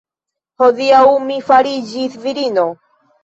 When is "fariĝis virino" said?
1.51-2.65